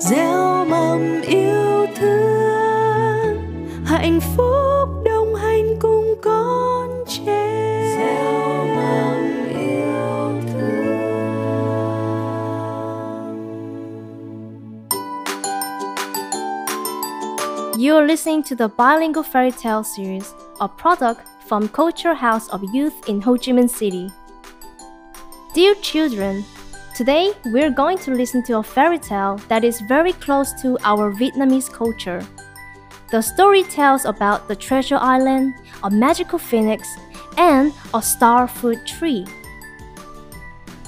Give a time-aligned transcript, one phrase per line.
[0.00, 3.36] gieo mầm yêu thương
[3.84, 10.72] hạnh phúc đồng hành cùng con trẻ gieo mầm yêu thương
[17.78, 22.94] You're listening to the Bilingual Fairy Tale series, a product from Culture House of Youth
[23.06, 24.08] in Ho Chi Minh City.
[25.54, 26.42] Dear children,
[26.94, 31.12] today we're going to listen to a fairy tale that is very close to our
[31.12, 32.24] Vietnamese culture.
[33.10, 36.88] The story tells about the treasure island, a magical phoenix,
[37.36, 39.26] and a star fruit tree.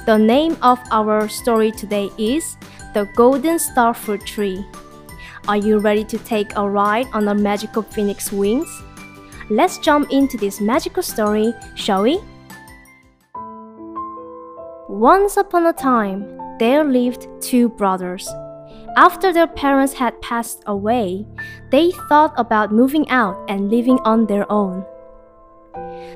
[0.06, 2.56] The name of our story today is
[2.92, 4.64] The Golden Star Fruit Tree.
[5.48, 8.68] Are you ready to take a ride on the magical phoenix wings?
[9.50, 12.20] Let's jump into this magical story, shall we?
[14.94, 16.22] Once upon a time,
[16.60, 18.32] there lived two brothers.
[18.96, 21.26] After their parents had passed away,
[21.72, 24.84] they thought about moving out and living on their own.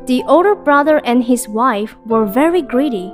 [0.07, 3.13] The older brother and his wife were very greedy.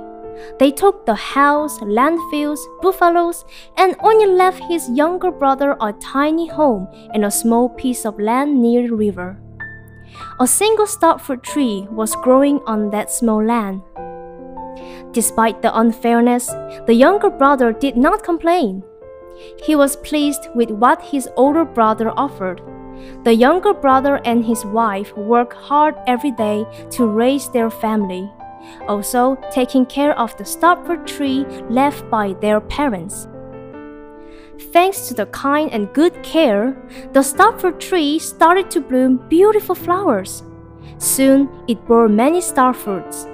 [0.59, 3.43] They took the house, landfills, buffaloes,
[3.75, 8.61] and only left his younger brother a tiny home and a small piece of land
[8.61, 9.41] near the river.
[10.39, 13.81] A single star fruit tree was growing on that small land.
[15.15, 16.47] Despite the unfairness,
[16.87, 18.83] the younger brother did not complain.
[19.63, 22.61] He was pleased with what his older brother offered.
[23.23, 28.29] The younger brother and his wife worked hard every day to raise their family,
[28.89, 33.29] also taking care of the star fruit tree left by their parents.
[34.73, 36.75] Thanks to the kind and good care,
[37.13, 40.43] the star fruit tree started to bloom beautiful flowers.
[40.97, 43.27] Soon it bore many star fruits.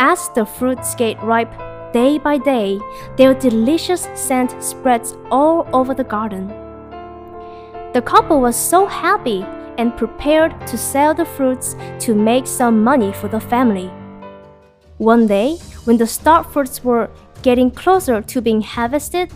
[0.00, 1.52] As the fruits get ripe
[1.92, 2.78] day by day,
[3.16, 6.46] their delicious scent spreads all over the garden.
[7.92, 9.44] The couple was so happy
[9.76, 13.90] and prepared to sell the fruits to make some money for the family.
[14.98, 17.10] One day, when the star fruits were
[17.42, 19.32] getting closer to being harvested,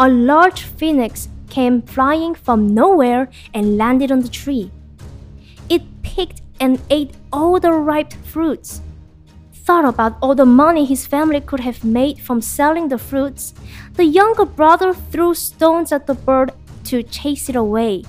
[0.00, 4.72] a large phoenix came flying from nowhere and landed on the tree.
[5.68, 8.80] It picked and ate all the ripe fruits.
[9.64, 13.54] Thought about all the money his family could have made from selling the fruits,
[13.94, 16.50] the younger brother threw stones at the bird
[16.84, 18.02] to chase it away.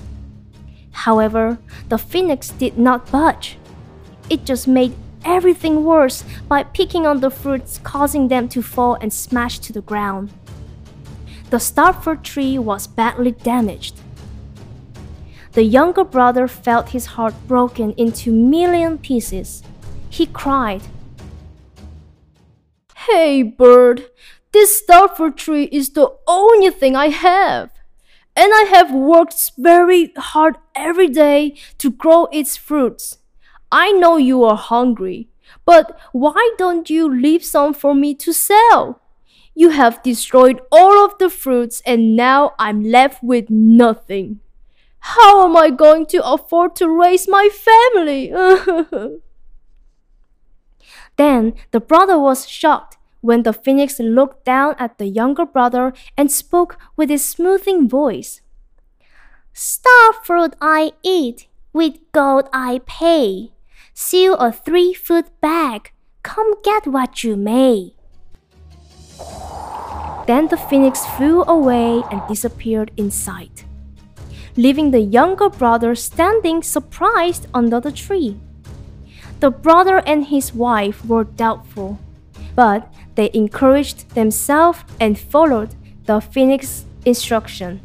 [0.91, 1.59] However,
[1.89, 3.59] the phoenix did not budge.
[4.31, 9.13] It just made everything worse by picking on the fruits, causing them to fall and
[9.13, 10.31] smash to the ground.
[11.51, 13.99] The star fruit tree was badly damaged.
[15.51, 19.61] The younger brother felt his heart broken into million pieces.
[20.09, 20.81] He cried,
[23.07, 24.05] Hey, bird,
[24.53, 27.69] this starfruit tree is the only thing I have.
[28.35, 33.17] And I have worked very hard every day to grow its fruits.
[33.71, 35.27] I know you are hungry,
[35.65, 39.01] but why don't you leave some for me to sell?
[39.53, 44.39] You have destroyed all of the fruits and now I'm left with nothing.
[44.99, 48.31] How am I going to afford to raise my family?
[51.18, 56.31] then the brother was shocked when the phoenix looked down at the younger brother and
[56.31, 58.41] spoke with his smoothing voice.
[59.53, 63.53] Star fruit I eat, with gold I pay.
[63.94, 65.91] Seal a three foot bag,
[66.24, 67.95] come get what you may.
[70.25, 73.66] Then the phoenix flew away and disappeared in sight,
[74.56, 78.40] leaving the younger brother standing surprised under the tree.
[79.43, 81.99] The brother and his wife were doubtful,
[82.55, 87.81] but they encouraged themselves and followed the phoenix's instruction.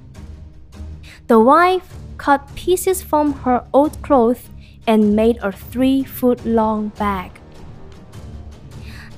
[1.26, 4.48] The wife cut pieces from her old clothes
[4.86, 7.32] and made a three foot long bag.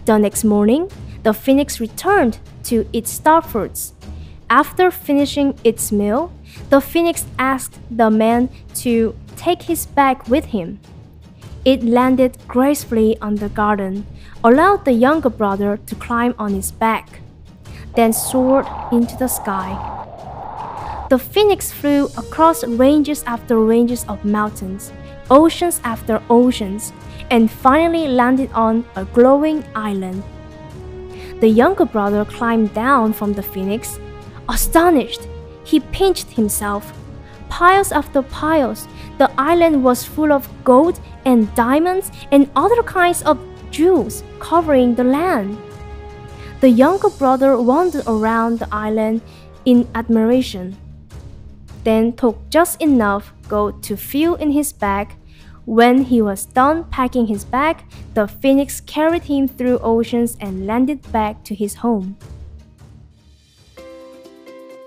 [0.07, 0.91] The next morning,
[1.25, 3.93] the phoenix returned to its star fruits.
[4.49, 6.33] After finishing its meal,
[6.71, 10.81] the phoenix asked the man to take his bag with him.
[11.65, 14.07] It landed gracefully on the garden,
[14.43, 17.21] allowed the younger brother to climb on its back,
[17.97, 19.77] then soared into the sky.
[21.11, 24.93] The phoenix flew across ranges after ranges of mountains,
[25.31, 26.93] oceans after oceans,
[27.31, 30.23] and finally landed on a glowing island.
[31.41, 33.99] The younger brother climbed down from the phoenix.
[34.49, 35.29] Astonished,
[35.65, 36.93] he pinched himself.
[37.51, 38.89] Piles after piles,
[39.19, 43.39] the island was full of gold and diamonds and other kinds of
[43.71, 45.59] jewels covering the land.
[46.61, 49.21] The younger brother wandered around the island
[49.65, 50.77] in admiration,
[51.85, 55.17] then took just enough gold to fill in his bag.
[55.67, 61.01] When he was done packing his bag, the phoenix carried him through oceans and landed
[61.13, 62.17] back to his home.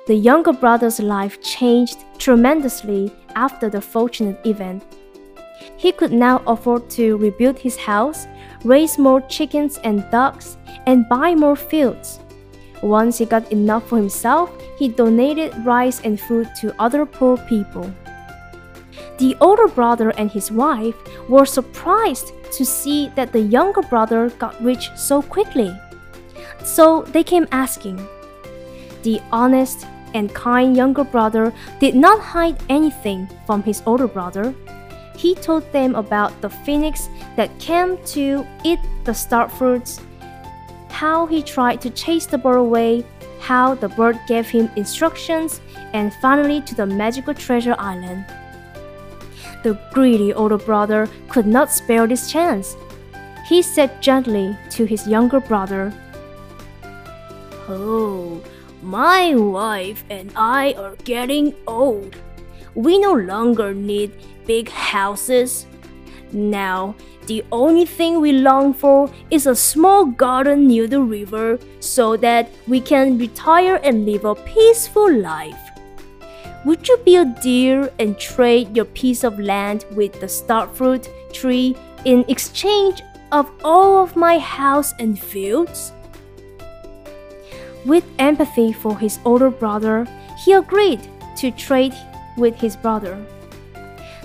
[0.06, 4.84] The younger brother's life changed tremendously after the fortunate event.
[5.78, 8.28] He could now afford to rebuild his house,
[8.66, 10.58] raise more chickens and ducks,
[10.88, 12.20] and buy more fields.
[12.82, 17.90] Once he got enough for himself, he donated rice and food to other poor people.
[19.20, 20.96] The older brother and his wife
[21.30, 25.74] were surprised to see that the younger brother got rich so quickly.
[26.66, 28.06] So they came asking.
[29.04, 34.54] The honest and kind younger brother did not hide anything from his older brother.
[35.16, 40.00] He told them about the phoenix that came to eat the star fruits,
[40.90, 43.06] how he tried to chase the bird away,
[43.40, 45.60] how the bird gave him instructions,
[45.94, 48.26] and finally to the magical treasure island.
[49.64, 52.76] The greedy older brother could not spare this chance.
[53.48, 55.94] He said gently to his younger brother,
[57.68, 58.42] Oh,
[58.84, 62.16] my wife and I are getting old.
[62.76, 64.12] We no longer need
[64.46, 65.66] big houses.
[66.32, 66.96] Now,
[67.28, 72.50] the only thing we long for is a small garden near the river so that
[72.68, 75.60] we can retire and live a peaceful life.
[76.66, 81.76] Would you be a dear and trade your piece of land with the starfruit tree
[82.06, 83.02] in exchange
[83.32, 85.94] of all of my house and fields?
[87.86, 90.08] With empathy for his older brother,
[90.44, 91.02] he agreed
[91.38, 91.94] to trade
[92.38, 93.24] with his brother.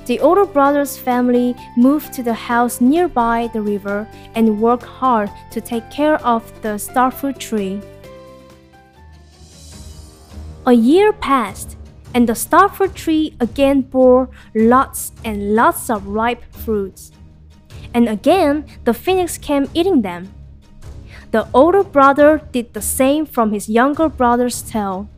[0.06, 5.60] The older brother's family moved to the house nearby the river and worked hard to
[5.60, 7.82] take care of the starfruit tree.
[10.64, 11.76] A year passed,
[12.14, 17.12] and the starfruit tree again bore lots and lots of ripe fruits.
[17.92, 20.32] And again, the phoenix came eating them.
[21.30, 25.08] The older brother did the same from his younger brother's tale.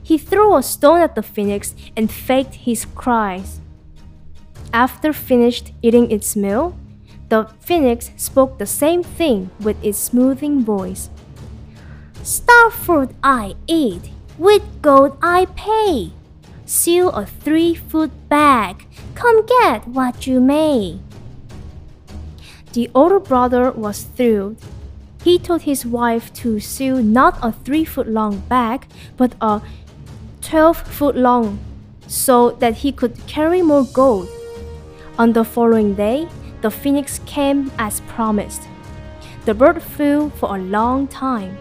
[0.00, 3.60] He threw a stone at the phoenix and faked his cries.
[4.72, 6.78] After finished eating its meal,
[7.28, 11.10] the phoenix spoke the same thing with its smoothing voice.
[12.22, 16.12] Star fruit I eat, with gold I pay.
[16.64, 18.86] Seal a three foot bag,
[19.16, 21.00] come get what you may.
[22.72, 24.58] The older brother was thrilled
[25.26, 28.86] he told his wife to sew not a 3 foot long bag,
[29.16, 29.60] but a
[30.40, 31.58] 12 foot long,
[32.06, 34.28] so that he could carry more gold.
[35.18, 36.28] On the following day,
[36.62, 38.62] the phoenix came as promised.
[39.46, 41.58] The bird flew for a long time,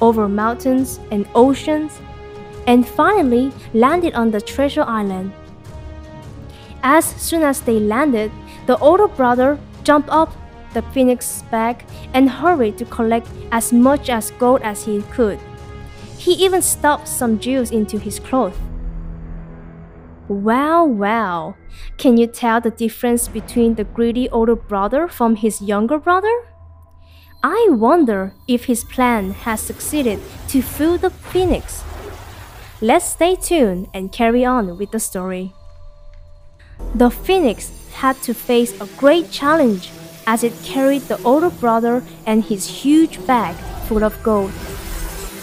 [0.00, 2.00] over mountains and oceans,
[2.66, 5.30] and finally landed on the treasure island.
[6.82, 8.32] As soon as they landed,
[8.66, 10.32] the older brother jumped up
[10.74, 11.84] the phoenix's back
[12.14, 15.38] and hurried to collect as much as gold as he could.
[16.18, 18.56] He even stuffed some jewels into his clothes.
[20.28, 21.56] Wow, wow.
[21.98, 26.32] Can you tell the difference between the greedy older brother from his younger brother?
[27.42, 31.82] I wonder if his plan has succeeded to fool the phoenix.
[32.80, 35.52] Let's stay tuned and carry on with the story.
[36.94, 39.90] The phoenix had to face a great challenge
[40.26, 43.54] as it carried the older brother and his huge bag
[43.86, 44.52] full of gold.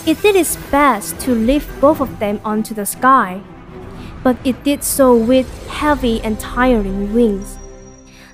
[0.05, 3.41] It did its best to lift both of them onto the sky,
[4.23, 7.57] but it did so with heavy and tiring wings.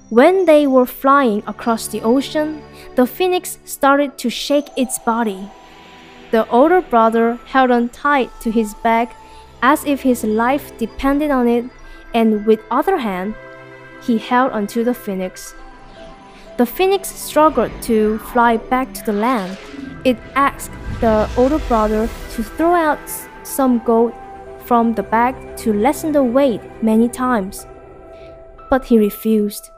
[0.09, 2.61] When they were flying across the ocean,
[2.95, 5.49] the phoenix started to shake its body.
[6.31, 9.09] The older brother held on tight to his bag
[9.61, 11.65] as if his life depended on it,
[12.13, 13.33] and with other hand,
[14.01, 15.55] he held onto the phoenix.
[16.57, 19.57] The phoenix struggled to fly back to the land.
[20.05, 20.71] It asked
[21.01, 22.99] the older brother to throw out
[23.43, 24.13] some gold
[24.63, 27.67] from the bag to lessen the weight many times.
[28.69, 29.71] But he refused.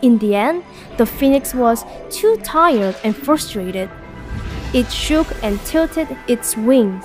[0.00, 0.64] In the end,
[0.96, 3.90] the phoenix was too tired and frustrated.
[4.72, 7.04] It shook and tilted its wings,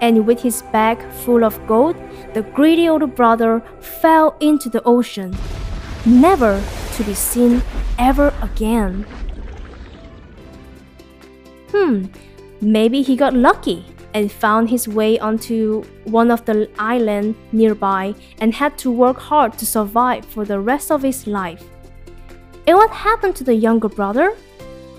[0.00, 1.96] and with his bag full of gold,
[2.32, 5.36] the greedy older brother fell into the ocean,
[6.06, 7.62] never to be seen
[7.98, 9.06] ever again.
[11.70, 12.06] Hmm,
[12.60, 13.84] maybe he got lucky
[14.14, 19.58] and found his way onto one of the islands nearby and had to work hard
[19.58, 21.64] to survive for the rest of his life.
[22.66, 24.36] And what happened to the younger brother?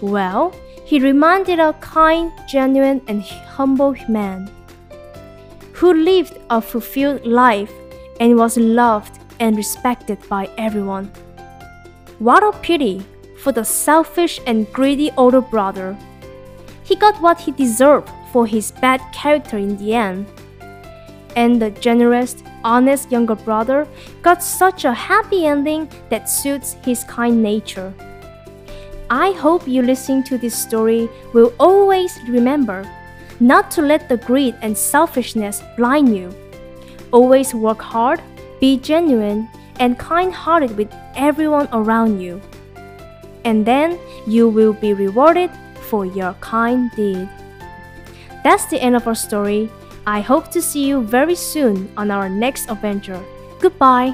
[0.01, 4.51] Well, he remained a kind, genuine, and humble man.
[5.73, 7.71] who lived a fulfilled life
[8.19, 11.11] and was loved and respected by everyone.
[12.19, 13.03] What a pity
[13.37, 15.97] for the selfish and greedy older brother.
[16.83, 20.25] He got what he deserved for his bad character in the end.
[21.35, 23.85] And the generous, honest younger brother
[24.21, 27.93] got such a happy ending that suits his kind nature.
[29.09, 32.89] I hope you listening to this story will always remember
[33.41, 36.33] not to let the greed and selfishness blind you.
[37.11, 38.21] Always work hard,
[38.61, 42.41] be genuine, and kind hearted with everyone around you.
[43.43, 45.51] And then you will be rewarded
[45.89, 47.29] for your kind deed.
[48.43, 49.69] That's the end of our story.
[50.07, 53.23] I hope to see you very soon on our next adventure.
[53.59, 54.13] Goodbye.